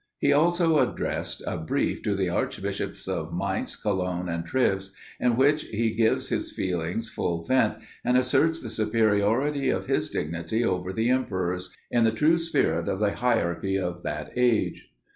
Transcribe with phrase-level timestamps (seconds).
[0.17, 5.65] He also addressed a brief to the archbishops of Mayence, Cologne, and Treves, in which
[5.65, 11.09] he gives his feelings full vent, and asserts the superiority of his dignity over the
[11.11, 14.89] emperor's, in the true spirit of the hierarchy of that age.